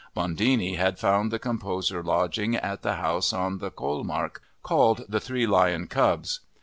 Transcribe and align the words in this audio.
Bondini 0.17 0.77
had 0.77 0.97
found 0.97 1.29
the 1.29 1.37
composer 1.37 2.01
lodgings 2.01 2.57
at 2.63 2.81
the 2.81 2.95
house 2.95 3.31
on 3.31 3.59
the 3.59 3.69
Kohlmarkt 3.69 4.39
called 4.63 5.05
the 5.07 5.19
"Three 5.19 5.45
Lion 5.45 5.85
Cubs." 5.85 6.39